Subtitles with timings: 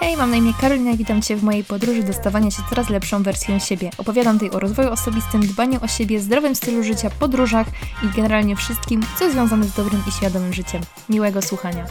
[0.00, 2.90] Hej, mam na imię Karolina i witam Cię w mojej podróży do stawania się coraz
[2.90, 3.90] lepszą wersją siebie.
[3.98, 7.66] Opowiadam tutaj o rozwoju osobistym, dbaniu o siebie, zdrowym stylu życia, podróżach
[8.04, 10.82] i generalnie wszystkim, co związane z dobrym i świadomym życiem.
[11.08, 11.86] Miłego słuchania.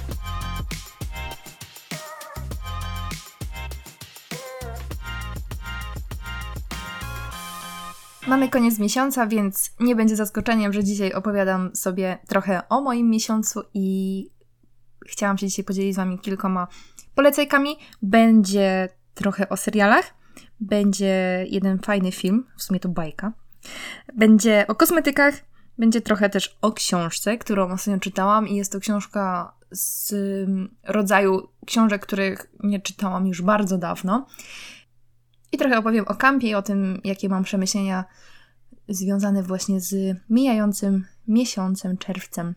[8.27, 13.61] Mamy koniec miesiąca, więc nie będzie zaskoczeniem, że dzisiaj opowiadam sobie trochę o moim miesiącu
[13.73, 14.29] i
[15.07, 16.67] chciałam się dzisiaj podzielić z Wami kilkoma
[17.17, 17.77] polecajkami.
[18.01, 20.13] Będzie trochę o serialach,
[20.59, 23.33] będzie jeden fajny film, w sumie to bajka.
[24.13, 25.33] Będzie o kosmetykach,
[25.77, 30.13] będzie trochę też o książce, którą ostatnio czytałam i jest to książka z
[30.83, 34.27] rodzaju książek, których nie czytałam już bardzo dawno.
[35.51, 38.05] I trochę opowiem o kampie i o tym, jakie mam przemyślenia
[38.89, 42.55] związane właśnie z mijającym miesiącem, czerwcem.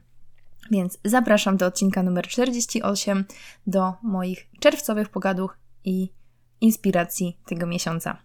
[0.71, 3.25] Więc zapraszam do odcinka numer 48,
[3.67, 6.13] do moich czerwcowych pogaduch i
[6.61, 8.17] inspiracji tego miesiąca.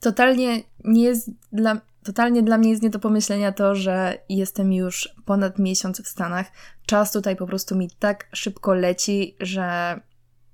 [0.00, 5.08] Totalnie nie jest dla, totalnie dla mnie jest nie do pomyślenia to, że jestem już
[5.24, 6.46] ponad miesiąc w Stanach.
[6.86, 10.00] Czas tutaj po prostu mi tak szybko leci, że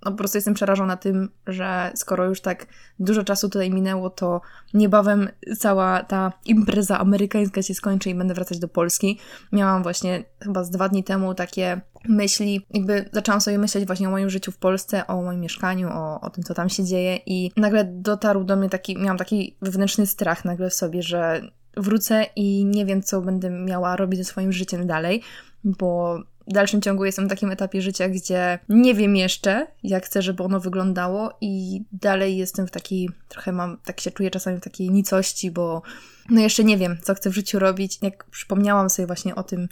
[0.05, 2.67] no po prostu jestem przerażona tym, że skoro już tak
[2.99, 4.41] dużo czasu tutaj minęło, to
[4.75, 9.19] niebawem cała ta impreza amerykańska się skończy i będę wracać do Polski.
[9.53, 14.11] Miałam właśnie chyba z dwa dni temu takie myśli, jakby zaczęłam sobie myśleć właśnie o
[14.11, 17.51] moim życiu w Polsce, o moim mieszkaniu, o, o tym, co tam się dzieje i
[17.57, 21.43] nagle dotarł do mnie taki, miałam taki wewnętrzny strach nagle w sobie, że
[21.77, 25.23] wrócę i nie wiem, co będę miała robić ze swoim życiem dalej,
[25.65, 26.19] bo
[26.49, 30.43] w dalszym ciągu jestem w takim etapie życia, gdzie nie wiem jeszcze, jak chcę, żeby
[30.43, 34.91] ono wyglądało, i dalej jestem w takiej, trochę mam, tak się czuję czasami w takiej
[34.91, 35.83] nicości, bo
[36.31, 37.99] no jeszcze nie wiem, co chcę w życiu robić.
[38.03, 39.69] Jak przypomniałam sobie właśnie o tym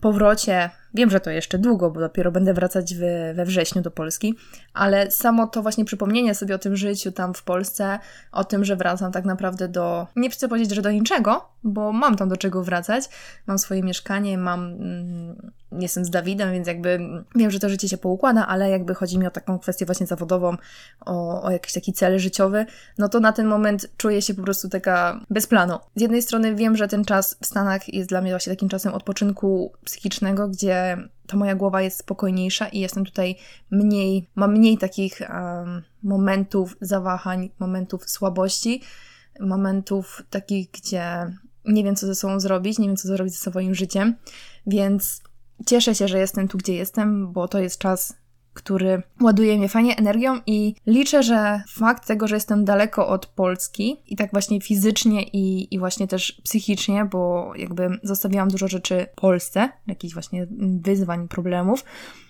[0.00, 4.34] powrocie, wiem, że to jeszcze długo, bo dopiero będę wracać we, we wrześniu do Polski,
[4.74, 7.98] ale samo to właśnie przypomnienie sobie o tym życiu tam w Polsce,
[8.32, 12.16] o tym, że wracam tak naprawdę do, nie chcę powiedzieć, że do niczego, bo mam
[12.16, 13.04] tam do czego wracać,
[13.46, 16.98] mam swoje mieszkanie, mam, mm, jestem z Dawidem, więc jakby
[17.34, 20.56] wiem, że to życie się poukłada, ale jakby chodzi mi o taką kwestię właśnie zawodową,
[21.06, 22.66] o, o jakiś taki cel życiowy,
[22.98, 25.78] no to na ten moment czuję się po prostu taka bez planu.
[25.96, 28.94] Z jednej strony wiem, że ten czas w Stanach jest dla mnie właśnie takim czasem
[28.94, 30.77] odpoczynku psychicznego, gdzie
[31.26, 33.36] ta moja głowa jest spokojniejsza i jestem tutaj
[33.70, 38.82] mniej, mam mniej takich um, momentów zawahań, momentów słabości,
[39.40, 41.04] momentów takich, gdzie
[41.64, 44.14] nie wiem, co ze sobą zrobić, nie wiem, co zrobić ze swoim życiem,
[44.66, 45.22] więc
[45.66, 48.16] cieszę się, że jestem tu, gdzie jestem, bo to jest czas
[48.58, 53.96] który ładuje mnie fajnie energią i liczę, że fakt tego, że jestem daleko od Polski
[54.06, 59.68] i tak właśnie fizycznie i, i właśnie też psychicznie, bo jakby zostawiłam dużo rzeczy Polsce,
[59.86, 60.46] jakichś właśnie
[60.80, 61.84] wyzwań, problemów,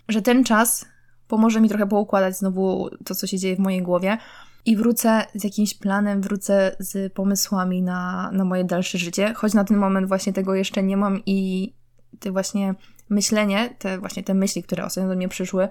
[0.08, 0.86] że ten czas
[1.28, 4.18] pomoże mi trochę poukładać znowu to, co się dzieje w mojej głowie
[4.66, 9.64] i wrócę z jakimś planem, wrócę z pomysłami na, na moje dalsze życie, choć na
[9.64, 11.72] ten moment właśnie tego jeszcze nie mam i
[12.20, 12.74] te właśnie
[13.08, 15.68] myślenie, te właśnie te myśli, które ostatnio do mnie przyszły,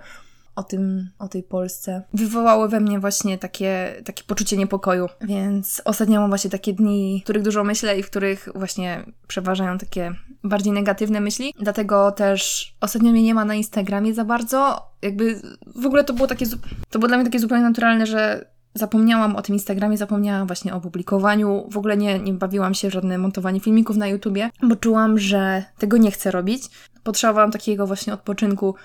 [0.58, 5.08] o tym, o tej Polsce, wywołały we mnie właśnie takie, takie poczucie niepokoju.
[5.22, 9.78] Więc ostatnio mam właśnie takie dni, w których dużo myślę i w których właśnie przeważają
[9.78, 10.12] takie
[10.44, 11.54] bardziej negatywne myśli.
[11.60, 14.82] Dlatego też ostatnio mnie nie ma na Instagramie za bardzo.
[15.02, 15.42] Jakby
[15.76, 16.46] w ogóle to było takie,
[16.90, 20.82] to było dla mnie takie zupełnie naturalne, że zapomniałam o tym Instagramie, zapomniałam właśnie o
[20.82, 25.20] publikowaniu, w ogóle nie, nie bawiłam się w żadne montowanie filmików na YouTubie, bo czułam,
[25.20, 26.64] że tego nie chcę robić.
[27.04, 28.76] Potrzebowałam takiego właśnie odpoczynku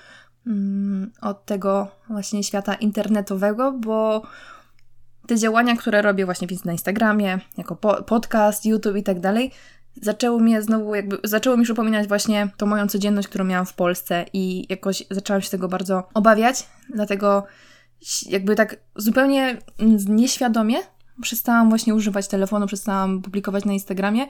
[1.21, 4.21] od tego właśnie świata internetowego, bo
[5.27, 9.51] te działania, które robię właśnie na Instagramie, jako po podcast, YouTube i tak dalej,
[10.01, 14.25] zaczęły mnie znowu jakby, zaczęły mi przypominać właśnie tą moją codzienność, którą miałam w Polsce
[14.33, 17.43] i jakoś zaczęłam się tego bardzo obawiać, dlatego
[18.29, 19.57] jakby tak zupełnie
[20.07, 20.77] nieświadomie
[21.21, 24.27] przestałam właśnie używać telefonu, przestałam publikować na Instagramie,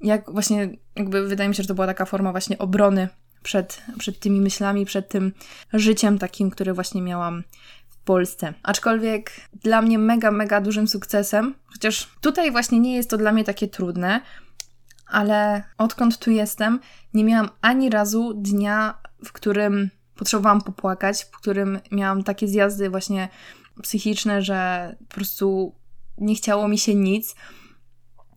[0.00, 3.08] jak właśnie jakby wydaje mi się, że to była taka forma właśnie obrony
[3.42, 5.32] przed, przed tymi myślami, przed tym
[5.72, 7.44] życiem takim, które właśnie miałam
[7.88, 8.54] w Polsce.
[8.62, 13.44] Aczkolwiek dla mnie mega, mega dużym sukcesem, chociaż tutaj właśnie nie jest to dla mnie
[13.44, 14.20] takie trudne,
[15.06, 16.80] ale odkąd tu jestem,
[17.14, 23.28] nie miałam ani razu dnia, w którym potrzebowałam popłakać, w którym miałam takie zjazdy właśnie
[23.82, 25.74] psychiczne, że po prostu
[26.18, 27.34] nie chciało mi się nic.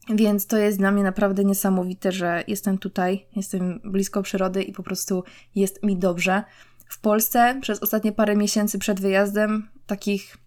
[0.09, 4.83] Więc to jest dla mnie naprawdę niesamowite, że jestem tutaj, jestem blisko przyrody i po
[4.83, 5.23] prostu
[5.55, 6.43] jest mi dobrze.
[6.87, 10.37] W Polsce przez ostatnie parę miesięcy przed wyjazdem takich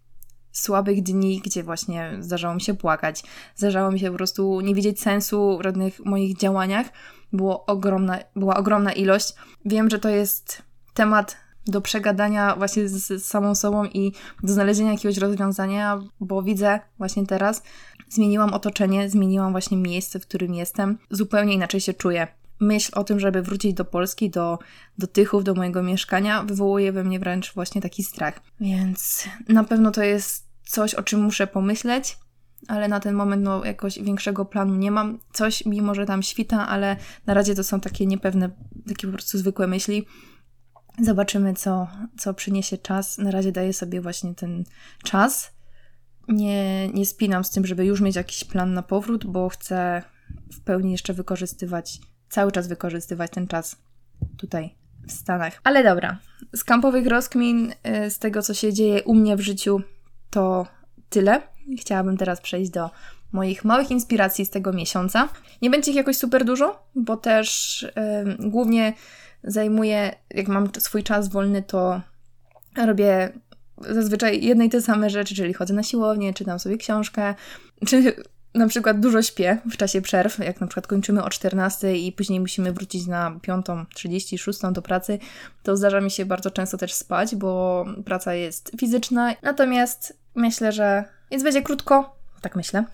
[0.53, 3.23] słabych dni, gdzie właśnie zdarzało mi się płakać,
[3.57, 6.87] zdarzało mi się po prostu nie widzieć sensu w żadnych moich działaniach,
[7.33, 9.35] było ogromna, była ogromna ilość.
[9.65, 10.63] Wiem, że to jest
[10.95, 11.37] temat
[11.67, 14.13] do przegadania właśnie z, z samą sobą i
[14.43, 17.63] do znalezienia jakiegoś rozwiązania, bo widzę właśnie teraz,
[18.09, 22.27] zmieniłam otoczenie, zmieniłam właśnie miejsce, w którym jestem, zupełnie inaczej się czuję.
[22.61, 24.59] Myśl o tym, żeby wrócić do Polski, do,
[24.99, 28.41] do Tychów, do mojego mieszkania, wywołuje we mnie wręcz właśnie taki strach.
[28.61, 32.19] Więc na pewno to jest coś, o czym muszę pomyśleć,
[32.69, 35.19] ale na ten moment no, jakoś większego planu nie mam.
[35.33, 38.51] Coś mi może tam świta, ale na razie to są takie niepewne,
[38.89, 40.07] takie po prostu zwykłe myśli.
[41.03, 41.89] Zobaczymy, co,
[42.19, 43.19] co przyniesie czas.
[43.19, 44.65] Na razie daję sobie właśnie ten
[45.05, 45.56] czas.
[46.29, 50.03] Nie, nie spinam z tym, żeby już mieć jakiś plan na powrót, bo chcę
[50.53, 53.77] w pełni jeszcze wykorzystywać, cały czas wykorzystywać ten czas
[54.37, 54.75] tutaj
[55.07, 55.61] w Stanach.
[55.65, 56.19] Ale dobra,
[56.55, 57.73] z kampowych rozkmin,
[58.07, 59.81] y, z tego, co się dzieje u mnie w życiu,
[60.31, 60.67] to
[61.09, 61.43] tyle.
[61.79, 62.91] Chciałabym teraz przejść do
[63.33, 65.29] moich małych inspiracji z tego miesiąca.
[65.63, 67.83] Nie będzie ich jakoś super dużo, bo też
[68.39, 68.93] yy, głównie
[69.45, 72.01] zajmuję, jak mam swój czas wolny, to
[72.77, 73.33] robię
[73.81, 77.35] zazwyczaj jedne i te same rzeczy, czyli chodzę na siłownię, czytam sobie książkę,
[77.87, 78.15] czy
[78.55, 82.41] na przykład dużo śpię w czasie przerw, jak na przykład kończymy o 14 i później
[82.41, 85.19] musimy wrócić na 5.30, 6 do pracy,
[85.63, 89.35] to zdarza mi się bardzo często też spać, bo praca jest fizyczna.
[89.43, 92.85] Natomiast myślę, że więc będzie krótko, tak myślę,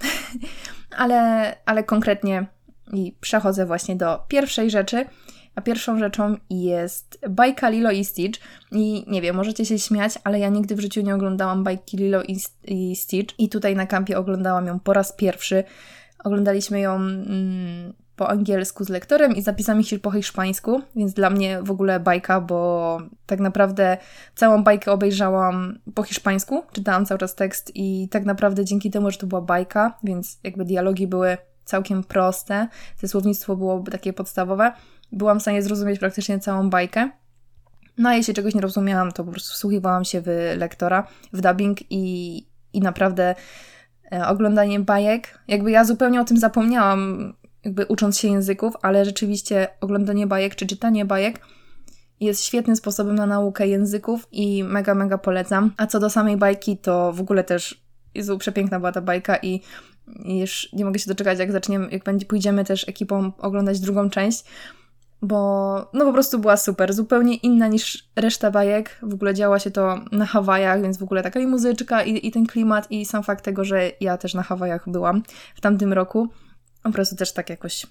[1.03, 2.47] ale, ale konkretnie
[2.93, 5.07] i przechodzę właśnie do pierwszej rzeczy.
[5.55, 8.41] A pierwszą rzeczą jest bajka Lilo i Stitch.
[8.73, 12.23] I nie wiem, możecie się śmiać, ale ja nigdy w życiu nie oglądałam bajki Lilo
[12.65, 13.35] i, Stitch.
[13.39, 15.65] I tutaj na kampie oglądałam ją po raz pierwszy.
[16.25, 21.71] Oglądaliśmy ją mm, po angielsku z lektorem i zapisami po hiszpańsku, więc dla mnie w
[21.71, 23.97] ogóle bajka, bo tak naprawdę
[24.35, 29.19] całą bajkę obejrzałam po hiszpańsku, czytałam cały czas tekst i tak naprawdę dzięki temu, że
[29.19, 32.69] to była bajka, więc jakby dialogi były całkiem proste,
[33.01, 34.73] to słownictwo było takie podstawowe,
[35.13, 37.11] byłam w stanie zrozumieć praktycznie całą bajkę.
[37.99, 41.79] No a jeśli czegoś nie rozumiałam, to po prostu wsłuchiwałam się w lektora, w dubbing
[41.91, 42.37] i,
[42.73, 43.35] i naprawdę
[44.13, 47.33] e, oglądanie bajek, jakby ja zupełnie o tym zapomniałam,
[47.65, 51.41] jakby ucząc się języków, ale rzeczywiście oglądanie bajek czy czytanie bajek
[52.21, 55.73] jest świetnym sposobem na naukę języków i mega, mega polecam.
[55.77, 57.83] A co do samej bajki, to w ogóle też
[58.15, 59.61] Jezu, przepiękna była ta bajka i,
[60.25, 64.45] już nie mogę się doczekać, jak zaczniemy, jak będzie, pójdziemy też ekipą oglądać drugą część,
[65.23, 68.99] bo no po prostu była super, zupełnie inna niż reszta bajek.
[69.03, 72.31] W ogóle działa się to na Hawajach, więc w ogóle taka i muzyczka, i, i
[72.31, 75.23] ten klimat, i sam fakt tego, że ja też na Hawajach byłam
[75.55, 76.29] w tamtym roku.
[76.83, 77.87] Po prostu też tak jakoś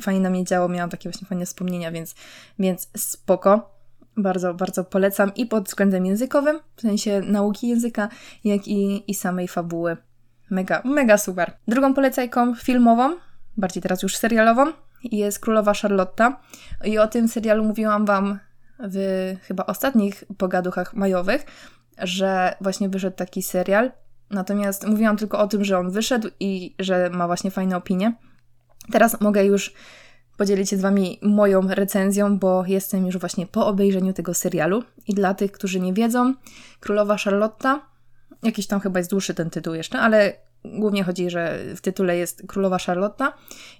[0.00, 2.14] fajnie na mnie działo, miałam takie właśnie fajne wspomnienia, więc,
[2.58, 3.74] więc spoko.
[4.16, 8.08] Bardzo, bardzo polecam i pod względem językowym, w sensie nauki języka,
[8.44, 9.96] jak i, i samej fabuły.
[10.50, 11.52] Mega, mega super.
[11.68, 13.16] Drugą polecajką filmową,
[13.56, 14.72] bardziej teraz już serialową,
[15.12, 16.40] jest Królowa Charlotta.
[16.84, 18.38] I o tym serialu mówiłam Wam
[18.78, 18.96] w
[19.42, 21.46] chyba ostatnich pogaduchach majowych,
[21.98, 23.92] że właśnie wyszedł taki serial.
[24.30, 28.14] Natomiast mówiłam tylko o tym, że on wyszedł i że ma właśnie fajne opinie.
[28.92, 29.74] Teraz mogę już
[30.36, 34.82] podzielić się z Wami moją recenzją, bo jestem już właśnie po obejrzeniu tego serialu.
[35.08, 36.34] I dla tych, którzy nie wiedzą,
[36.80, 37.86] Królowa Charlotta,
[38.42, 40.32] jakiś tam chyba jest dłuższy ten tytuł jeszcze, ale
[40.64, 43.32] głównie chodzi, że w tytule jest Królowa Charlotta.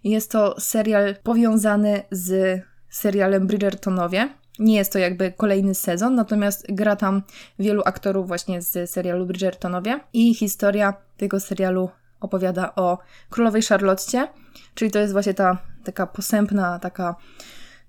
[0.04, 4.28] Jest to serial powiązany z serialem Bridgertonowie.
[4.58, 7.22] Nie jest to jakby kolejny sezon, natomiast gra tam
[7.58, 12.98] wielu aktorów właśnie z serialu Bridgertonowie i historia tego serialu opowiada o
[13.31, 14.29] królowej Charlotcie,
[14.74, 17.17] czyli to jest właśnie ta taka posępna, taka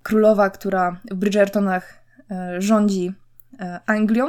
[0.04, 3.14] królowa, która w Bridgertonach e, rządzi
[3.60, 4.28] e, Anglią,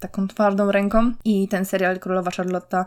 [0.00, 2.86] taką twardą ręką i ten serial Królowa Charlotta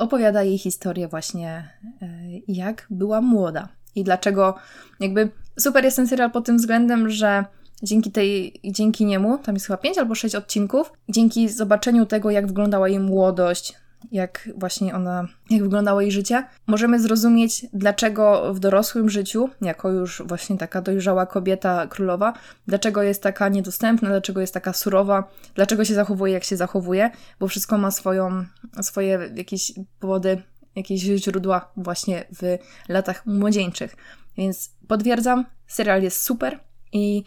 [0.00, 1.68] opowiada jej historię właśnie
[2.02, 2.08] e,
[2.48, 4.54] jak była młoda i dlaczego
[5.00, 7.44] jakby super jest ten serial pod tym względem, że
[7.82, 12.46] dzięki tej, dzięki niemu, tam jest chyba pięć albo sześć odcinków, dzięki zobaczeniu tego, jak
[12.46, 13.74] wyglądała jej młodość,
[14.12, 20.22] jak właśnie ona, jak wyglądało jej życie, możemy zrozumieć, dlaczego w dorosłym życiu, jako już
[20.26, 22.32] właśnie taka dojrzała kobieta królowa,
[22.66, 27.48] dlaczego jest taka niedostępna, dlaczego jest taka surowa, dlaczego się zachowuje, jak się zachowuje, bo
[27.48, 28.44] wszystko ma swoją,
[28.82, 30.42] swoje jakieś powody,
[30.76, 33.96] jakieś źródła właśnie w latach młodzieńczych.
[34.36, 36.58] Więc potwierdzam, serial jest super
[36.92, 37.24] i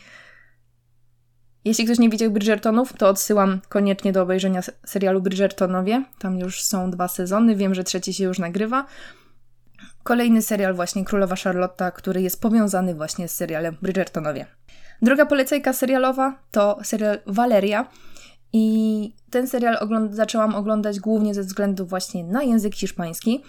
[1.65, 6.03] jeśli ktoś nie widział Bridgertonów, to odsyłam koniecznie do obejrzenia serialu Bridgertonowie.
[6.19, 8.85] Tam już są dwa sezony, wiem, że trzeci się już nagrywa.
[10.03, 14.45] Kolejny serial właśnie Królowa Charlotta, który jest powiązany właśnie z serialem Bridgertonowie.
[15.01, 17.87] Druga polecajka serialowa to serial Valeria.
[18.53, 23.43] I ten serial ogląd zaczęłam oglądać głównie ze względu właśnie na język hiszpański.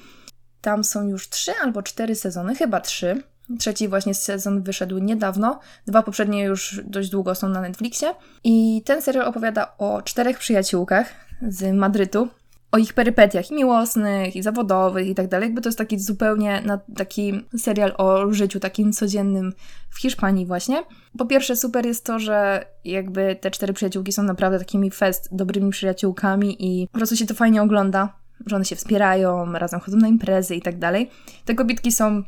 [0.61, 3.23] Tam są już trzy albo cztery sezony, chyba trzy.
[3.58, 5.60] Trzeci właśnie sezon wyszedł niedawno.
[5.86, 8.14] Dwa poprzednie już dość długo są na Netflixie.
[8.44, 11.12] I ten serial opowiada o czterech przyjaciółkach
[11.48, 12.28] z Madrytu,
[12.72, 15.46] o ich perypetiach i miłosnych, i zawodowych, i tak dalej.
[15.46, 19.52] Jakby to jest taki zupełnie na, taki serial o życiu takim codziennym
[19.90, 20.82] w Hiszpanii właśnie.
[21.18, 25.70] Po pierwsze super jest to, że jakby te cztery przyjaciółki są naprawdę takimi fest dobrymi
[25.70, 30.08] przyjaciółkami i po prostu się to fajnie ogląda, że one się wspierają, razem chodzą na
[30.08, 31.10] imprezy i tak dalej.
[31.44, 32.22] Te kobietki są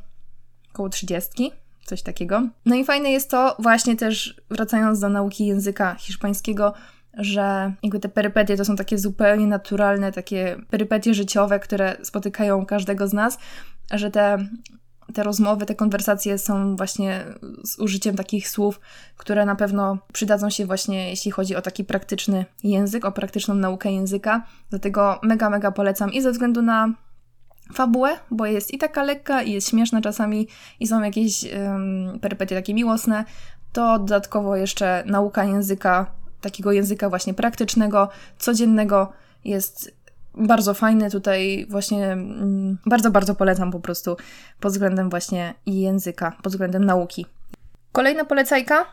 [0.76, 1.52] około trzydziestki,
[1.84, 2.48] coś takiego.
[2.66, 6.74] No i fajne jest to właśnie też, wracając do nauki języka hiszpańskiego,
[7.14, 13.08] że jakby te perypetie to są takie zupełnie naturalne, takie perypetie życiowe, które spotykają każdego
[13.08, 13.38] z nas,
[13.90, 14.38] że te,
[15.14, 17.24] te rozmowy, te konwersacje są właśnie
[17.64, 18.80] z użyciem takich słów,
[19.16, 23.92] które na pewno przydadzą się właśnie, jeśli chodzi o taki praktyczny język, o praktyczną naukę
[23.92, 24.44] języka.
[24.70, 27.05] Dlatego mega, mega polecam i ze względu na
[27.74, 30.48] fabułę, bo jest i taka lekka, i jest śmieszna czasami,
[30.80, 33.24] i są jakieś um, perypetie takie miłosne,
[33.72, 36.06] to dodatkowo jeszcze nauka języka
[36.40, 38.08] takiego języka właśnie praktycznego,
[38.38, 39.12] codziennego
[39.44, 39.96] jest
[40.34, 44.16] bardzo fajny tutaj właśnie mm, bardzo, bardzo polecam po prostu
[44.60, 47.26] pod względem właśnie języka, pod względem nauki.
[47.92, 48.84] Kolejna polecajka,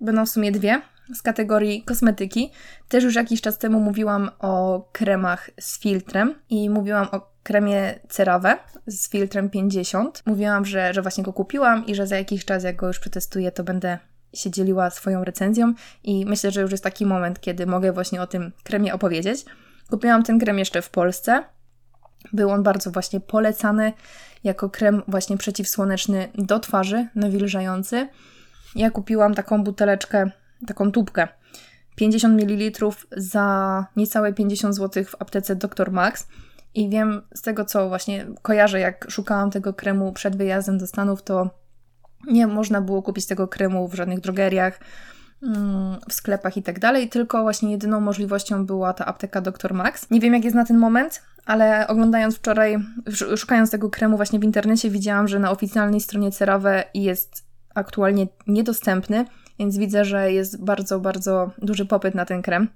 [0.00, 0.82] będą w sumie dwie,
[1.14, 2.50] z kategorii kosmetyki.
[2.88, 8.58] Też już jakiś czas temu mówiłam o kremach z filtrem i mówiłam o kremie CeraVe
[8.86, 10.22] z filtrem 50.
[10.26, 13.52] Mówiłam, że, że właśnie go kupiłam i że za jakiś czas, jak go już przetestuję,
[13.52, 13.98] to będę
[14.34, 18.26] się dzieliła swoją recenzją i myślę, że już jest taki moment, kiedy mogę właśnie o
[18.26, 19.44] tym kremie opowiedzieć.
[19.90, 21.44] Kupiłam ten krem jeszcze w Polsce.
[22.32, 23.92] Był on bardzo właśnie polecany
[24.44, 28.08] jako krem właśnie przeciwsłoneczny do twarzy, nawilżający.
[28.76, 30.30] Ja kupiłam taką buteleczkę,
[30.66, 31.28] taką tubkę
[31.96, 35.92] 50 ml za niecałe 50 zł w aptece Dr.
[35.92, 36.26] Max.
[36.74, 41.22] I wiem z tego, co właśnie kojarzę, jak szukałam tego kremu przed wyjazdem do Stanów,
[41.22, 41.50] to
[42.26, 44.80] nie można było kupić tego kremu w żadnych drogeriach,
[45.42, 49.74] mm, w sklepach i tak dalej, tylko właśnie jedyną możliwością była ta apteka Dr.
[49.74, 50.10] Max.
[50.10, 52.78] Nie wiem jak jest na ten moment, ale oglądając wczoraj,
[53.36, 59.24] szukając tego kremu właśnie w internecie, widziałam, że na oficjalnej stronie CeraVe jest aktualnie niedostępny,
[59.58, 62.68] więc widzę, że jest bardzo, bardzo duży popyt na ten krem.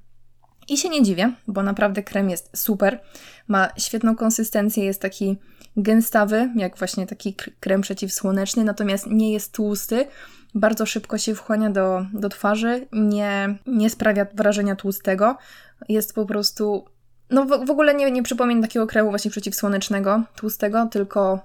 [0.68, 3.00] I się nie dziwię, bo naprawdę krem jest super.
[3.48, 5.38] Ma świetną konsystencję, jest taki
[5.76, 10.06] gęstawy, jak właśnie taki krem przeciwsłoneczny, natomiast nie jest tłusty.
[10.54, 15.36] Bardzo szybko się wchłania do, do twarzy, nie, nie sprawia wrażenia tłustego.
[15.88, 16.84] Jest po prostu.
[17.30, 21.40] No w, w ogóle nie, nie przypomina takiego kremu właśnie przeciwsłonecznego, tłustego, tylko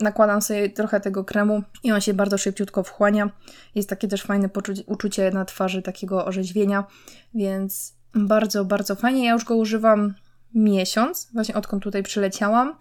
[0.00, 3.30] nakładam sobie trochę tego kremu i on się bardzo szybciutko wchłania.
[3.74, 6.84] Jest takie też fajne poczucie, uczucie na twarzy takiego orzeźwienia,
[7.34, 9.26] więc bardzo, bardzo fajnie.
[9.26, 10.14] Ja już go używam
[10.54, 12.76] miesiąc, właśnie odkąd tutaj przyleciałam.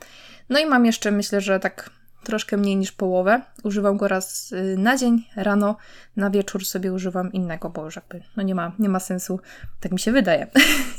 [0.50, 1.90] No i mam jeszcze, myślę, że tak
[2.24, 3.42] troszkę mniej niż połowę.
[3.64, 5.78] Używam go raz y, na dzień, rano,
[6.16, 9.40] na wieczór sobie używam innego, bo już jakby no nie, ma, nie ma sensu,
[9.80, 10.48] tak mi się wydaje,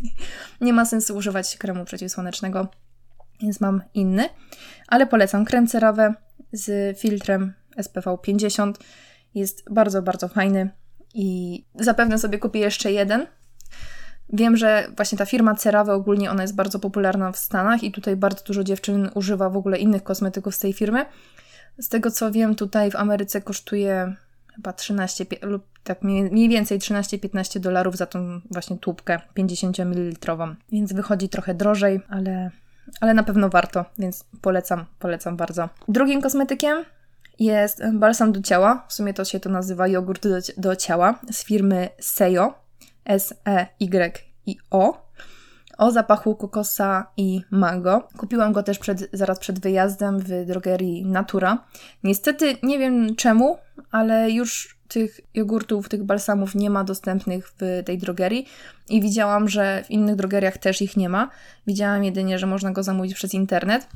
[0.61, 2.69] nie ma sensu używać kremu przeciwsłonecznego,
[3.43, 4.29] więc mam inny.
[4.89, 6.15] Ale polecam krem CeraVe
[6.53, 8.79] z filtrem SPV 50.
[9.35, 10.71] Jest bardzo, bardzo fajny
[11.15, 13.27] i zapewne sobie kupię jeszcze jeden,
[14.33, 18.17] Wiem, że właśnie ta firma CeraVe ogólnie ona jest bardzo popularna w Stanach i tutaj
[18.17, 21.07] bardzo dużo dziewczyn używa w ogóle innych kosmetyków z tej firmy.
[21.79, 24.15] Z tego co wiem, tutaj w Ameryce kosztuje
[24.55, 30.37] chyba 13 lub tak mniej więcej 13-15 dolarów za tą właśnie tubkę 50 ml,
[30.73, 32.51] więc wychodzi trochę drożej, ale,
[33.01, 35.69] ale na pewno warto, więc polecam, polecam bardzo.
[35.89, 36.85] Drugim kosmetykiem
[37.39, 41.45] jest balsam do ciała, w sumie to się to nazywa jogurt do, do ciała z
[41.45, 41.89] firmy
[43.09, 43.16] Seyo.
[43.16, 45.11] S-E-Y-I-O
[45.78, 48.09] o zapachu kokosa i mango.
[48.16, 51.64] Kupiłam go też przed, zaraz przed wyjazdem w drogerii Natura.
[52.04, 53.59] Niestety nie wiem czemu,
[53.90, 58.47] ale już tych jogurtów, tych balsamów nie ma dostępnych w tej drogerii
[58.88, 61.30] i widziałam, że w innych drogeriach też ich nie ma.
[61.66, 63.88] Widziałam jedynie, że można go zamówić przez internet.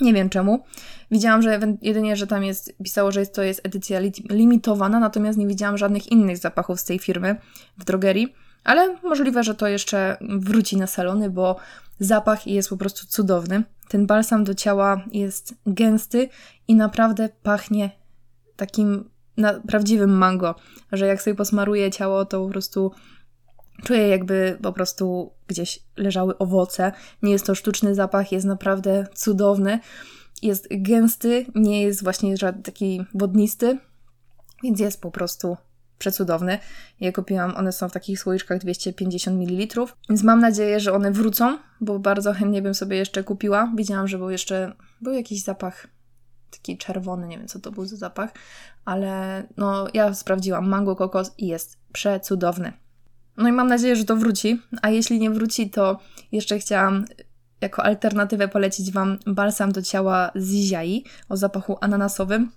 [0.00, 0.64] Nie wiem czemu.
[1.10, 5.46] Widziałam, że jedynie, że tam jest, pisało, że jest, to jest edycja limitowana, natomiast nie
[5.46, 7.36] widziałam żadnych innych zapachów z tej firmy
[7.78, 8.34] w drogerii.
[8.64, 11.56] Ale możliwe, że to jeszcze wróci na salony, bo
[11.98, 13.62] zapach jest po prostu cudowny.
[13.88, 16.28] Ten balsam do ciała jest gęsty
[16.68, 17.90] i naprawdę pachnie
[18.56, 19.10] takim
[19.68, 20.54] prawdziwym mango,
[20.92, 22.92] że jak sobie posmaruję ciało, to po prostu
[23.82, 26.92] czuję jakby po prostu gdzieś leżały owoce.
[27.22, 29.80] Nie jest to sztuczny zapach, jest naprawdę cudowny.
[30.42, 33.78] Jest gęsty, nie jest właśnie żaden taki wodnisty,
[34.62, 35.56] więc jest po prostu
[35.98, 36.58] przecudowny.
[37.00, 41.58] Je kupiłam, one są w takich słoiczkach 250 ml, więc mam nadzieję, że one wrócą,
[41.80, 43.72] bo bardzo chętnie bym sobie jeszcze kupiła.
[43.76, 45.86] Widziałam, że był jeszcze, był jakiś zapach
[46.50, 48.30] taki czerwony, nie wiem co to był za zapach,
[48.84, 52.72] ale no ja sprawdziłam, mango kokos i jest przecudowny.
[53.36, 55.98] No i mam nadzieję, że to wróci, a jeśli nie wróci, to
[56.32, 57.04] jeszcze chciałam
[57.60, 62.50] jako alternatywę polecić Wam balsam do ciała z Ziai o zapachu ananasowym.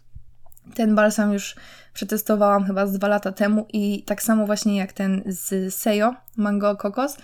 [0.75, 1.55] Ten balsam już
[1.93, 6.75] przetestowałam chyba z dwa lata temu i tak samo właśnie jak ten z Seyo, Mango
[6.75, 7.17] Kokos,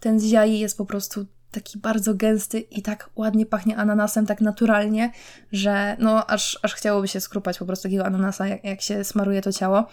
[0.00, 4.40] ten z Ziai jest po prostu taki bardzo gęsty i tak ładnie pachnie ananasem, tak
[4.40, 5.12] naturalnie,
[5.52, 9.42] że no aż, aż chciałoby się skrupać po prostu takiego ananasa, jak, jak się smaruje
[9.42, 9.86] to ciało.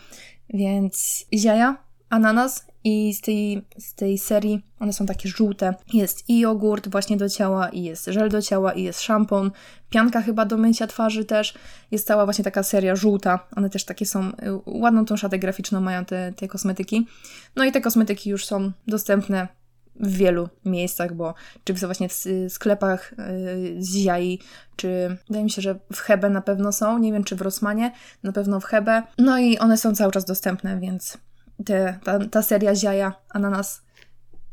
[0.50, 1.78] Więc ziaja,
[2.12, 5.76] ananas i z tej, z tej serii one są takie żółte.
[5.94, 9.52] Jest i jogurt właśnie do ciała, i jest żel do ciała, i jest szampon,
[9.90, 11.54] pianka chyba do mycia twarzy też.
[11.92, 13.48] Jest cała właśnie taka seria żółta.
[13.56, 14.34] One też takie są, y,
[14.66, 17.08] ładną tą szatę graficzną mają te, te kosmetyki.
[17.56, 19.48] No i te kosmetyki już są dostępne
[19.96, 22.16] w wielu miejscach, bo czy właśnie w
[22.50, 24.40] sklepach y, z jaj,
[24.76, 27.92] czy wydaje mi się, że w Hebe na pewno są, nie wiem czy w Rosmanie,
[28.24, 29.04] na pewno w Hebe.
[29.18, 31.18] No i one są cały czas dostępne, więc
[31.66, 33.82] te, ta, ta seria Ziaja Ananas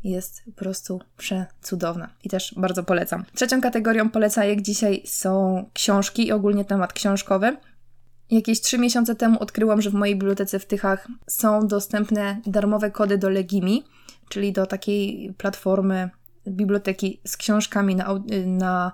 [0.03, 3.23] jest po prostu przecudowna i też bardzo polecam.
[3.35, 7.57] Trzecią kategorią polecajek dzisiaj są książki i ogólnie temat książkowy.
[8.31, 13.17] Jakieś trzy miesiące temu odkryłam, że w mojej bibliotece w Tychach są dostępne darmowe kody
[13.17, 13.83] do Legimi,
[14.29, 16.09] czyli do takiej platformy
[16.47, 18.91] biblioteki z książkami na, na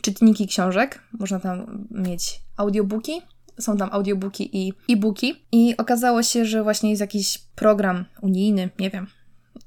[0.00, 1.02] czytniki książek.
[1.18, 3.22] Można tam mieć audiobooki
[3.58, 5.46] są tam audiobooki i e-booki.
[5.52, 9.06] I okazało się, że właśnie jest jakiś program unijny, nie wiem,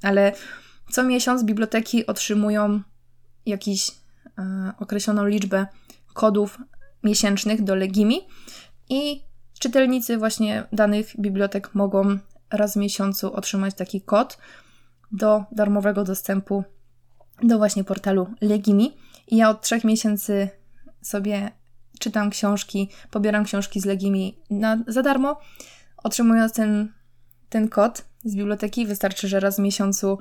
[0.03, 0.33] ale
[0.91, 2.81] co miesiąc biblioteki otrzymują
[3.45, 3.91] jakiś
[4.38, 5.67] e, określoną liczbę
[6.13, 6.57] kodów
[7.03, 8.21] miesięcznych do Legimi
[8.89, 9.24] i
[9.60, 12.17] czytelnicy właśnie danych bibliotek mogą
[12.51, 14.38] raz w miesiącu otrzymać taki kod
[15.12, 16.63] do darmowego dostępu
[17.43, 18.98] do właśnie portalu Legimi.
[19.27, 20.50] I ja od trzech miesięcy
[21.01, 21.51] sobie
[22.01, 25.39] czytam książki, pobieram książki z Legimi na, za darmo,
[26.03, 26.91] otrzymując ten,
[27.50, 28.86] ten kod z biblioteki.
[28.86, 30.17] Wystarczy, że raz w miesiącu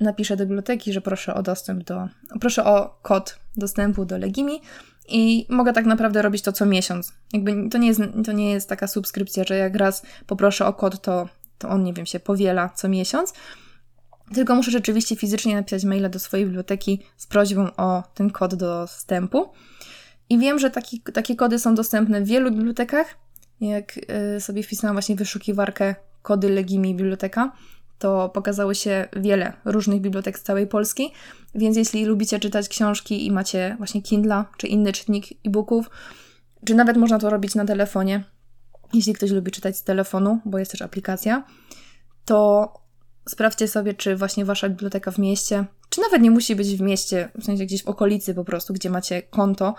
[0.00, 2.08] napiszę do biblioteki, że proszę o dostęp do,
[2.40, 4.60] proszę o kod dostępu do Legimi
[5.08, 7.12] i mogę tak naprawdę robić to co miesiąc.
[7.32, 11.02] Jakby to nie jest, to nie jest taka subskrypcja, że jak raz poproszę o kod,
[11.02, 13.32] to, to on, nie wiem, się powiela co miesiąc.
[14.34, 19.48] Tylko muszę rzeczywiście fizycznie napisać maila do swojej biblioteki z prośbą o ten kod dostępu.
[20.30, 23.14] I wiem, że taki, takie kody są dostępne w wielu bibliotekach.
[23.60, 23.98] Jak
[24.36, 27.52] y, sobie wpisałam właśnie wyszukiwarkę kody Legimi Biblioteka,
[27.98, 31.12] to pokazało się wiele różnych bibliotek z całej Polski.
[31.54, 35.90] Więc jeśli lubicie czytać książki i macie właśnie Kindle czy inny czytnik e-booków,
[36.64, 38.24] czy nawet można to robić na telefonie,
[38.92, 41.44] jeśli ktoś lubi czytać z telefonu, bo jest też aplikacja,
[42.24, 42.72] to
[43.28, 47.28] sprawdźcie sobie, czy właśnie wasza biblioteka w mieście, czy nawet nie musi być w mieście,
[47.40, 49.74] w sensie gdzieś w okolicy po prostu, gdzie macie konto,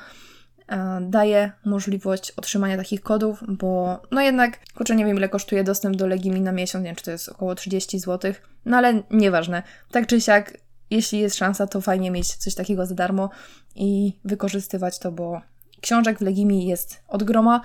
[1.01, 6.08] daje możliwość otrzymania takich kodów, bo no jednak, kurczę, nie wiem ile kosztuje dostęp do
[6.08, 8.34] Legimi na miesiąc, nie wiem czy to jest około 30 zł,
[8.65, 9.63] no ale nieważne.
[9.91, 10.58] Tak czy siak,
[10.89, 13.30] jeśli jest szansa, to fajnie mieć coś takiego za darmo
[13.75, 15.41] i wykorzystywać to, bo
[15.82, 17.62] książek w Legimi jest od groma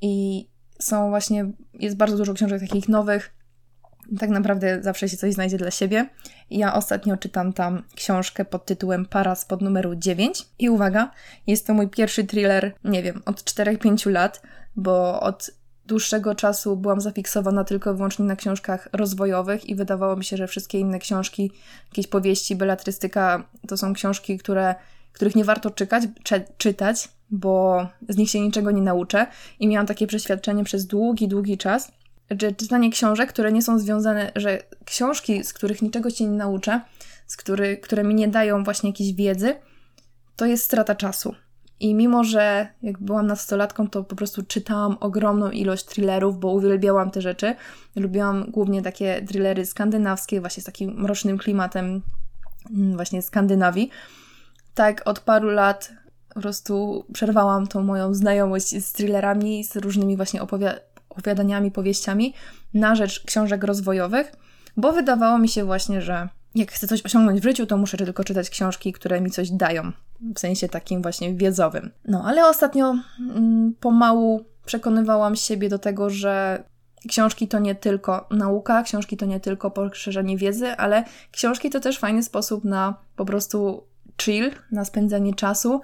[0.00, 0.46] i
[0.78, 3.35] są właśnie, jest bardzo dużo książek takich nowych,
[4.18, 6.08] tak naprawdę zawsze się coś znajdzie dla siebie.
[6.50, 11.10] Ja ostatnio czytam tam książkę pod tytułem Paras pod numeru 9 i uwaga,
[11.46, 14.42] jest to mój pierwszy thriller, nie wiem, od 4-5 lat,
[14.76, 15.50] bo od
[15.86, 20.46] dłuższego czasu byłam zafiksowana tylko i wyłącznie na książkach rozwojowych i wydawało mi się, że
[20.46, 21.52] wszystkie inne książki,
[21.90, 24.74] jakieś powieści, beletrystyka to są książki, które,
[25.12, 26.02] których nie warto czekać,
[26.58, 29.26] czytać, bo z nich się niczego nie nauczę
[29.60, 31.92] i miałam takie przeświadczenie przez długi, długi czas,
[32.30, 36.80] że czytanie książek, które nie są związane, że książki, z których niczego się nie nauczę,
[37.26, 39.54] z który, które mi nie dają właśnie jakiejś wiedzy,
[40.36, 41.34] to jest strata czasu.
[41.80, 47.10] I mimo, że jak byłam nastolatką, to po prostu czytałam ogromną ilość thrillerów, bo uwielbiałam
[47.10, 47.54] te rzeczy.
[47.96, 52.02] Lubiłam głównie takie thrillery skandynawskie, właśnie z takim mrocznym klimatem
[52.70, 53.90] mm, właśnie Skandynawii.
[54.74, 55.92] Tak od paru lat
[56.34, 62.34] po prostu przerwałam tą moją znajomość z thrillerami, z różnymi właśnie opowiadaniami opowiadaniami, powieściami
[62.74, 64.32] na rzecz książek rozwojowych,
[64.76, 68.24] bo wydawało mi się właśnie, że jak chcę coś osiągnąć w życiu, to muszę tylko
[68.24, 69.92] czytać książki, które mi coś dają,
[70.34, 71.90] w sensie takim właśnie wiedzowym.
[72.04, 76.64] No, ale ostatnio mm, pomału przekonywałam siebie do tego, że
[77.08, 81.98] książki to nie tylko nauka, książki to nie tylko poszerzenie wiedzy, ale książki to też
[81.98, 83.82] fajny sposób na po prostu
[84.22, 85.80] chill, na spędzanie czasu.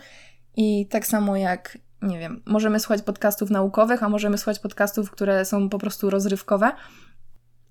[0.57, 5.45] I tak samo jak nie wiem, możemy słuchać podcastów naukowych, a możemy słuchać podcastów, które
[5.45, 6.73] są po prostu rozrywkowe.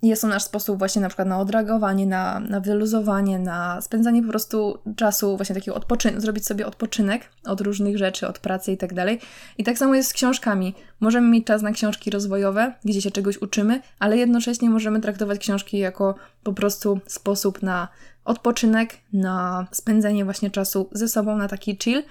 [0.03, 4.29] jest to nasz sposób właśnie na przykład na odreagowanie, na, na wyluzowanie, na spędzanie po
[4.29, 8.93] prostu czasu, właśnie takiego odpoczynku, zrobić sobie odpoczynek od różnych rzeczy, od pracy i tak
[8.93, 9.19] dalej.
[9.57, 10.75] I tak samo jest z książkami.
[10.99, 15.77] Możemy mieć czas na książki rozwojowe, gdzie się czegoś uczymy, ale jednocześnie możemy traktować książki
[15.77, 17.87] jako po prostu sposób na
[18.25, 22.03] odpoczynek, na spędzenie właśnie czasu ze sobą, na taki chill.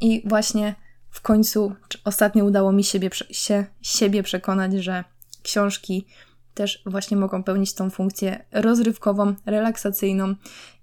[0.00, 0.74] I właśnie
[1.10, 1.72] w końcu
[2.04, 5.04] ostatnio udało mi siebie, się, siebie przekonać, że
[5.42, 6.06] książki
[6.54, 10.34] też właśnie mogą pełnić tą funkcję rozrywkową, relaksacyjną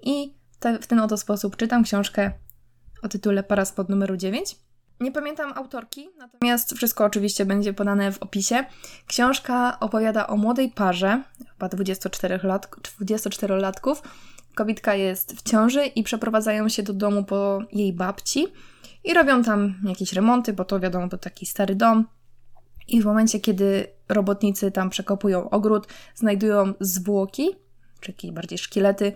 [0.03, 2.31] i te, w ten oto sposób czytam książkę
[3.03, 4.55] o tytule Paraspod numeru 9.
[4.99, 8.65] Nie pamiętam autorki, natomiast wszystko oczywiście będzie podane w opisie.
[9.07, 12.69] Książka opowiada o młodej parze, chyba 24 lat,
[13.01, 13.95] 24-latków.
[14.55, 18.47] Kobitka jest w ciąży i przeprowadzają się do domu po jej babci
[19.03, 22.07] i robią tam jakieś remonty, bo to wiadomo, to taki stary dom.
[22.87, 27.49] I w momencie, kiedy robotnicy tam przekopują ogród, znajdują zwłoki,
[27.99, 29.13] czy jakieś bardziej szkielety,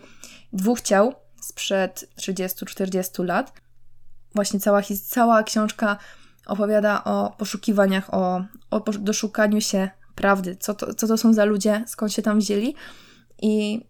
[0.53, 3.53] dwóch ciał sprzed 30-40 lat.
[4.35, 5.97] Właśnie cała, cała książka
[6.45, 11.83] opowiada o poszukiwaniach, o, o doszukaniu się prawdy, co to, co to są za ludzie,
[11.87, 12.75] skąd się tam wzięli.
[13.41, 13.81] I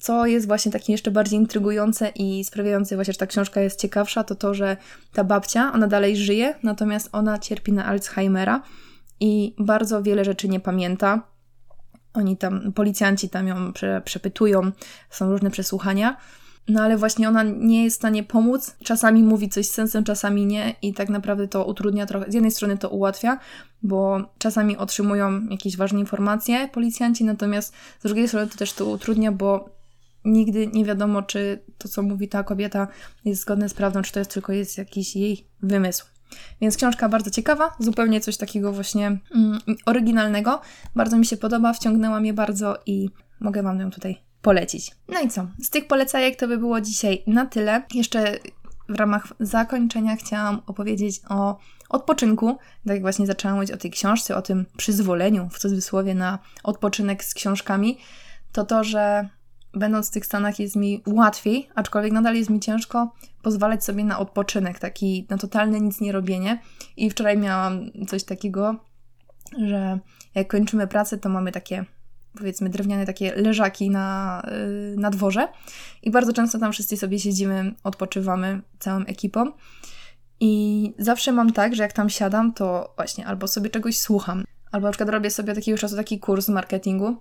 [0.00, 4.24] co jest właśnie takie jeszcze bardziej intrygujące i sprawiające właśnie, że ta książka jest ciekawsza,
[4.24, 4.76] to to, że
[5.12, 8.62] ta babcia, ona dalej żyje, natomiast ona cierpi na Alzheimera
[9.20, 11.22] i bardzo wiele rzeczy nie pamięta.
[12.14, 14.72] Oni tam, policjanci tam ją prze, przepytują,
[15.10, 16.16] są różne przesłuchania.
[16.68, 18.76] No ale właśnie ona nie jest w stanie pomóc.
[18.84, 22.30] Czasami mówi coś z sensem, czasami nie, i tak naprawdę to utrudnia trochę.
[22.30, 23.38] Z jednej strony to ułatwia,
[23.82, 29.32] bo czasami otrzymują jakieś ważne informacje policjanci, natomiast z drugiej strony to też to utrudnia,
[29.32, 29.79] bo
[30.24, 32.88] nigdy nie wiadomo, czy to, co mówi ta kobieta,
[33.24, 36.06] jest zgodne z prawdą, czy to jest tylko jest jakiś jej wymysł.
[36.60, 40.60] Więc książka bardzo ciekawa, zupełnie coś takiego właśnie mm, oryginalnego.
[40.96, 43.08] Bardzo mi się podoba, wciągnęła mnie bardzo i
[43.40, 44.90] mogę Wam ją tutaj polecić.
[45.08, 45.46] No i co?
[45.62, 47.82] Z tych polecajek to by było dzisiaj na tyle.
[47.94, 48.38] Jeszcze
[48.88, 52.58] w ramach zakończenia chciałam opowiedzieć o odpoczynku.
[52.86, 57.24] Tak jak właśnie zaczęłam mówić o tej książce, o tym przyzwoleniu, w cudzysłowie, na odpoczynek
[57.24, 57.98] z książkami,
[58.52, 59.28] to to, że
[59.74, 64.18] będąc w tych Stanach jest mi łatwiej, aczkolwiek nadal jest mi ciężko pozwalać sobie na
[64.18, 66.62] odpoczynek, taki na totalne nic nie robienie.
[66.96, 68.76] I wczoraj miałam coś takiego,
[69.58, 69.98] że
[70.34, 71.84] jak kończymy pracę, to mamy takie
[72.38, 74.42] powiedzmy drewniane takie leżaki na,
[74.90, 75.48] yy, na dworze
[76.02, 79.52] i bardzo często tam wszyscy sobie siedzimy, odpoczywamy całą ekipą.
[80.40, 84.86] I zawsze mam tak, że jak tam siadam, to właśnie albo sobie czegoś słucham, albo
[84.86, 87.16] na przykład robię sobie takiego czasu taki kurs marketingu.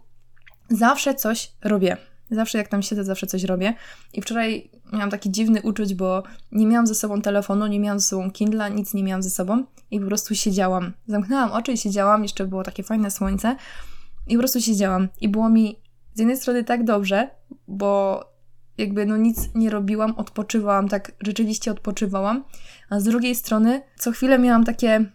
[0.69, 1.97] Zawsze coś robię.
[2.31, 3.73] Zawsze jak tam siedzę, zawsze coś robię.
[4.13, 8.05] I wczoraj miałam taki dziwny uczuć, bo nie miałam ze sobą telefonu, nie miałam ze
[8.05, 10.93] sobą Kindla, nic nie miałam ze sobą i po prostu siedziałam.
[11.07, 13.55] Zamknęłam oczy i siedziałam, jeszcze było takie fajne słońce
[14.27, 15.07] i po prostu siedziałam.
[15.21, 15.79] I było mi
[16.13, 17.29] z jednej strony tak dobrze,
[17.67, 18.23] bo
[18.77, 22.43] jakby no nic nie robiłam, odpoczywałam, tak rzeczywiście odpoczywałam,
[22.89, 25.05] a z drugiej strony co chwilę miałam takie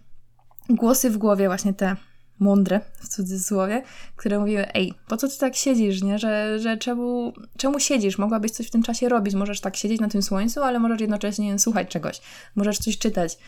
[0.71, 1.97] głosy w głowie, właśnie te
[2.39, 3.83] mądre, w cudzysłowie,
[4.17, 6.19] które mówiły, ej, po co ty tak siedzisz, nie?
[6.19, 8.19] Że, że czemu, czemu siedzisz?
[8.19, 9.35] Mogłabyś coś w tym czasie robić.
[9.35, 12.21] Możesz tak siedzieć na tym słońcu, ale możesz jednocześnie słuchać czegoś.
[12.55, 13.39] Możesz coś czytać.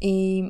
[0.00, 0.44] I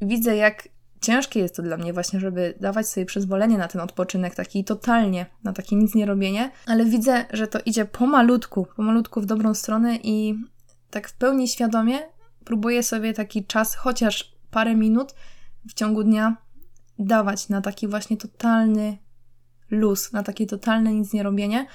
[0.00, 0.68] widzę, jak
[1.00, 5.26] ciężkie jest to dla mnie właśnie, żeby dawać sobie przyzwolenie na ten odpoczynek, taki totalnie,
[5.44, 9.96] na takie nic nie robienie, ale widzę, że to idzie pomalutku, pomalutku w dobrą stronę
[10.02, 10.34] i
[10.90, 11.98] tak w pełni świadomie
[12.44, 15.14] próbuję sobie taki czas, chociaż parę minut
[15.68, 16.36] w ciągu dnia
[17.04, 18.98] dawać na taki właśnie totalny
[19.70, 21.66] luz, na takie totalne nic nie robienie.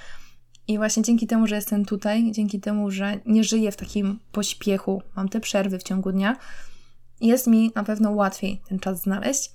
[0.68, 5.02] I właśnie dzięki temu, że jestem tutaj, dzięki temu, że nie żyję w takim pośpiechu,
[5.16, 6.36] mam te przerwy w ciągu dnia,
[7.20, 9.52] jest mi na pewno łatwiej ten czas znaleźć.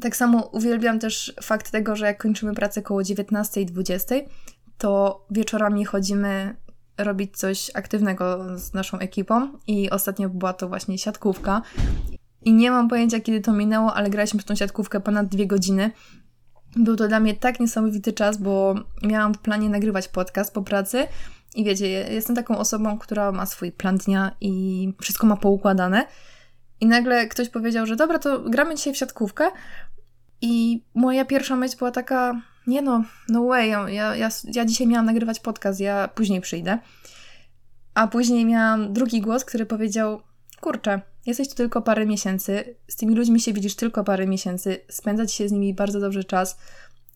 [0.00, 4.22] Tak samo uwielbiam też fakt tego, że jak kończymy pracę koło 19-20,
[4.78, 6.56] to wieczorami chodzimy
[6.98, 11.62] robić coś aktywnego z naszą ekipą i ostatnio była to właśnie siatkówka
[12.42, 15.90] i nie mam pojęcia, kiedy to minęło, ale graliśmy w tą siatkówkę ponad dwie godziny.
[16.76, 21.06] Był to dla mnie tak niesamowity czas, bo miałam w planie nagrywać podcast po pracy.
[21.54, 26.06] I wiecie, jestem taką osobą, która ma swój plan dnia i wszystko ma poukładane.
[26.80, 29.50] I nagle ktoś powiedział, że dobra, to gramy dzisiaj w siatkówkę.
[30.40, 35.06] I moja pierwsza myśl była taka, nie no, no way, ja, ja, ja dzisiaj miałam
[35.06, 36.78] nagrywać podcast, ja później przyjdę.
[37.94, 40.22] A później miałam drugi głos, który powiedział,
[40.60, 45.32] kurczę, jesteś tu tylko parę miesięcy, z tymi ludźmi się widzisz tylko parę miesięcy, spędzać
[45.32, 46.58] się z nimi bardzo dobrze czas,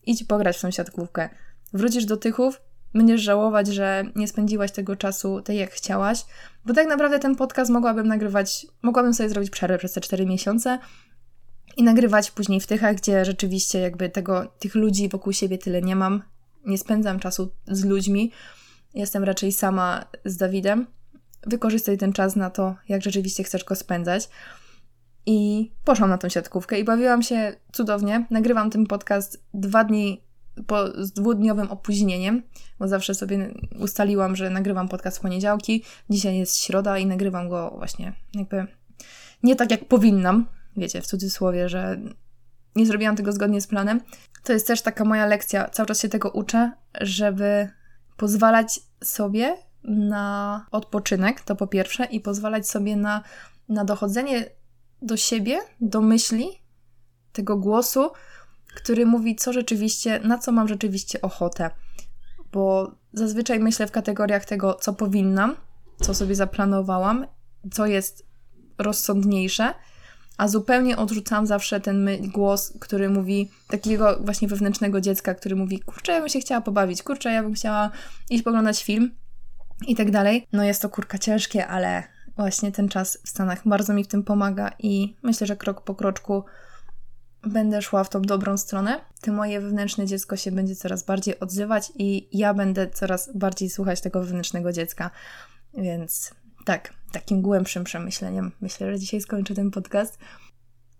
[0.05, 1.29] idź pograć w tą siatkówkę.
[1.73, 2.61] Wrócisz do Tychów,
[2.93, 6.25] będziesz żałować, że nie spędziłaś tego czasu tak jak chciałaś,
[6.65, 10.79] bo tak naprawdę ten podcast mogłabym nagrywać, mogłabym sobie zrobić przerwę przez te 4 miesiące
[11.77, 15.95] i nagrywać później w Tychach, gdzie rzeczywiście jakby tego, tych ludzi wokół siebie tyle nie
[15.95, 16.23] mam,
[16.65, 18.31] nie spędzam czasu z ludźmi.
[18.93, 20.87] Jestem raczej sama z Dawidem.
[21.45, 24.29] Wykorzystaj ten czas na to, jak rzeczywiście chcesz go spędzać.
[25.25, 28.25] I poszłam na tą siatkówkę i bawiłam się cudownie.
[28.29, 30.23] Nagrywam ten podcast dwa dni
[30.67, 32.43] po, z dwudniowym opóźnieniem,
[32.79, 35.83] bo zawsze sobie ustaliłam, że nagrywam podcast w poniedziałki.
[36.09, 38.67] Dzisiaj jest środa i nagrywam go właśnie jakby
[39.43, 40.45] nie tak jak powinnam.
[40.77, 41.99] Wiecie, w cudzysłowie, że
[42.75, 44.01] nie zrobiłam tego zgodnie z planem.
[44.43, 47.69] To jest też taka moja lekcja, cały czas się tego uczę, żeby
[48.17, 53.23] pozwalać sobie na odpoczynek, to po pierwsze, i pozwalać sobie na,
[53.69, 54.45] na dochodzenie
[55.01, 56.47] do siebie, do myśli,
[57.33, 58.09] tego głosu,
[58.75, 61.69] który mówi, co rzeczywiście, na co mam rzeczywiście ochotę.
[62.51, 65.55] Bo zazwyczaj myślę w kategoriach tego, co powinnam,
[66.01, 67.27] co sobie zaplanowałam,
[67.71, 68.25] co jest
[68.77, 69.73] rozsądniejsze,
[70.37, 76.11] a zupełnie odrzucam zawsze ten głos, który mówi, takiego właśnie wewnętrznego dziecka, który mówi, kurczę,
[76.11, 77.91] ja bym się chciała pobawić, kurczę, ja bym chciała
[78.29, 79.11] iść poglądać film
[79.87, 80.47] i tak dalej.
[80.53, 82.03] No jest to kurka ciężkie, ale
[82.35, 85.95] właśnie ten czas w Stanach bardzo mi w tym pomaga i myślę, że krok po
[85.95, 86.43] kroczku
[87.43, 91.91] będę szła w tą dobrą stronę, to moje wewnętrzne dziecko się będzie coraz bardziej odzywać
[91.95, 95.11] i ja będę coraz bardziej słuchać tego wewnętrznego dziecka.
[95.73, 96.33] Więc
[96.65, 100.17] tak, takim głębszym przemyśleniem myślę, że dzisiaj skończę ten podcast.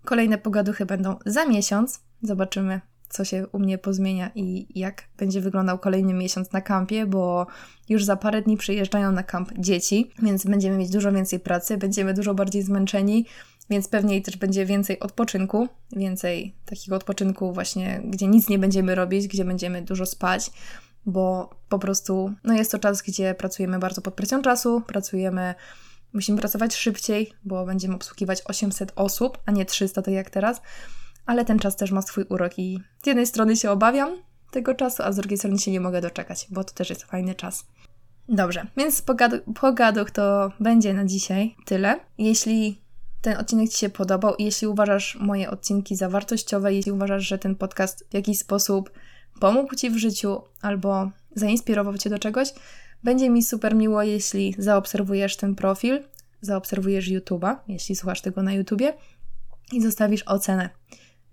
[0.04, 2.00] Kolejne pogaduchy będą za miesiąc.
[2.22, 7.46] Zobaczymy, co się u mnie pozmienia i jak będzie wyglądał kolejny miesiąc na kampie, bo
[7.88, 12.14] już za parę dni przyjeżdżają na kamp dzieci, więc będziemy mieć dużo więcej pracy, będziemy
[12.14, 13.26] dużo bardziej zmęczeni,
[13.70, 19.28] więc pewnie też będzie więcej odpoczynku, więcej takiego odpoczynku właśnie, gdzie nic nie będziemy robić,
[19.28, 20.50] gdzie będziemy dużo spać,
[21.06, 25.54] bo po prostu no jest to czas, gdzie pracujemy bardzo pod presją czasu, pracujemy
[26.12, 30.60] musimy pracować szybciej, bo będziemy obsługiwać 800 osób, a nie 300 tak jak teraz,
[31.26, 34.10] ale ten czas też ma swój urok i z jednej strony się obawiam
[34.50, 37.34] tego czasu, a z drugiej strony się nie mogę doczekać, bo to też jest fajny
[37.34, 37.66] czas.
[38.28, 39.02] Dobrze, więc
[39.60, 42.00] pogaduch to będzie na dzisiaj tyle.
[42.18, 42.80] Jeśli
[43.22, 47.38] ten odcinek Ci się podobał i jeśli uważasz moje odcinki za wartościowe, jeśli uważasz, że
[47.38, 48.90] ten podcast w jakiś sposób
[49.40, 52.48] pomógł Ci w życiu albo zainspirował Cię do czegoś,
[53.04, 56.02] będzie mi super miło, jeśli zaobserwujesz ten profil,
[56.40, 58.94] zaobserwujesz YouTube'a, jeśli słuchasz tego na YouTubie
[59.72, 60.70] i zostawisz ocenę.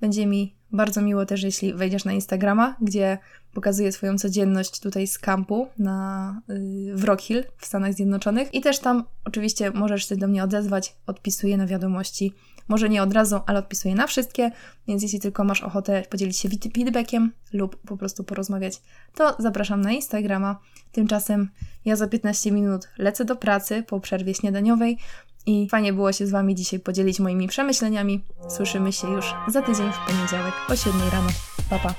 [0.03, 3.17] Będzie mi bardzo miło też, jeśli wejdziesz na Instagrama, gdzie
[3.53, 8.53] pokazuję swoją codzienność tutaj z kampu na, yy, w Rock Hill w Stanach Zjednoczonych.
[8.53, 12.33] I też tam oczywiście możesz się do mnie odezwać, odpisuję na wiadomości.
[12.67, 14.51] Może nie od razu, ale odpisuję na wszystkie,
[14.87, 18.81] więc jeśli tylko masz ochotę podzielić się feedbackiem lub po prostu porozmawiać,
[19.15, 20.59] to zapraszam na Instagrama.
[20.91, 21.49] Tymczasem
[21.85, 24.97] ja za 15 minut lecę do pracy po przerwie śniadaniowej,
[25.45, 28.21] i fajnie było się z Wami dzisiaj podzielić moimi przemyśleniami.
[28.49, 31.29] Słyszymy się już za tydzień w poniedziałek o 7 rano.
[31.69, 31.93] Pa, pa.